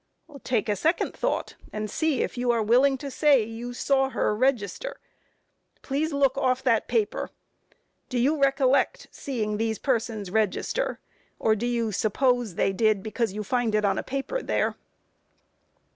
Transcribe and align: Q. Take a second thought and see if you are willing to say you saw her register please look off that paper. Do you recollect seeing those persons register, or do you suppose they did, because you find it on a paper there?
Q. 0.27 0.41
Take 0.43 0.67
a 0.67 0.75
second 0.75 1.13
thought 1.15 1.53
and 1.71 1.87
see 1.87 2.23
if 2.23 2.35
you 2.35 2.49
are 2.49 2.63
willing 2.63 2.97
to 2.97 3.11
say 3.11 3.43
you 3.43 3.71
saw 3.71 4.09
her 4.09 4.35
register 4.35 4.99
please 5.83 6.11
look 6.11 6.35
off 6.39 6.63
that 6.63 6.87
paper. 6.87 7.29
Do 8.09 8.17
you 8.17 8.35
recollect 8.41 9.05
seeing 9.11 9.57
those 9.57 9.77
persons 9.77 10.31
register, 10.31 10.99
or 11.37 11.55
do 11.55 11.67
you 11.67 11.91
suppose 11.91 12.55
they 12.55 12.73
did, 12.73 13.03
because 13.03 13.33
you 13.33 13.43
find 13.43 13.75
it 13.75 13.85
on 13.85 13.99
a 13.99 14.01
paper 14.01 14.41
there? 14.41 14.73